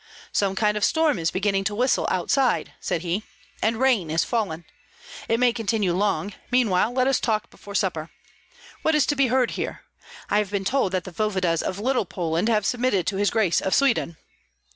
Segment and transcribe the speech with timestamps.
[0.31, 3.21] "Some kind of storm is beginning to whistle outside," said he,
[3.61, 4.65] "and rain is falling.
[5.27, 8.09] It may continue long; meanwhile let us talk before supper.
[8.81, 9.81] What is to be heard here?
[10.27, 13.61] I have been told that the voevodas of Little Poland have submitted to his Grace
[13.61, 14.17] of Sweden."